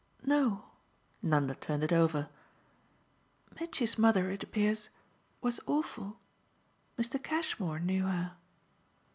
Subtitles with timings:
[0.25, 0.65] "No"
[1.21, 2.27] Nanda turned it over.
[3.59, 4.89] "Mitchy's mother, it appears,
[5.41, 6.17] was awful.
[6.97, 7.21] Mr.
[7.21, 8.33] Cashmore knew her."